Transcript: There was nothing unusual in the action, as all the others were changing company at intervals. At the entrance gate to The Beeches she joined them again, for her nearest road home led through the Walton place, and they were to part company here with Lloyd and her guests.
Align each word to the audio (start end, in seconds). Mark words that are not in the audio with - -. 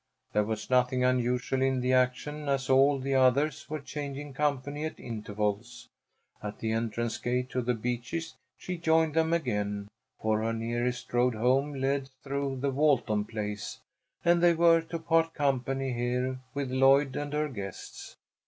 There 0.33 0.45
was 0.45 0.67
nothing 0.71 1.03
unusual 1.03 1.61
in 1.61 1.79
the 1.79 1.93
action, 1.93 2.49
as 2.49 2.71
all 2.71 2.97
the 2.97 3.13
others 3.13 3.69
were 3.69 3.79
changing 3.79 4.33
company 4.33 4.83
at 4.83 4.99
intervals. 4.99 5.89
At 6.41 6.57
the 6.57 6.71
entrance 6.71 7.19
gate 7.19 7.51
to 7.51 7.61
The 7.61 7.75
Beeches 7.75 8.33
she 8.57 8.79
joined 8.79 9.13
them 9.13 9.31
again, 9.31 9.89
for 10.19 10.41
her 10.41 10.53
nearest 10.53 11.13
road 11.13 11.35
home 11.35 11.75
led 11.75 12.09
through 12.23 12.61
the 12.61 12.71
Walton 12.71 13.25
place, 13.25 13.77
and 14.25 14.41
they 14.41 14.55
were 14.55 14.81
to 14.81 14.97
part 14.97 15.35
company 15.35 15.93
here 15.93 16.39
with 16.55 16.71
Lloyd 16.71 17.15
and 17.15 17.31
her 17.33 17.47
guests. 17.47 18.15